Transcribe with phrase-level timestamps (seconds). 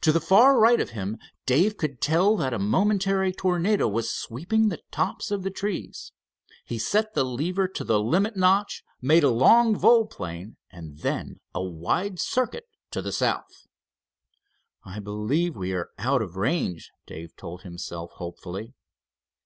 [0.00, 4.68] To the far right of him Dave could tell that a momentary tornado was sweeping
[4.70, 6.10] the tops of the trees.
[6.64, 11.62] He set the lever to the limit notch, made a long volplane and then a
[11.62, 13.66] wide circuit to the south.
[14.84, 18.72] "I believe we are out of range," Dave told himself, hopefully.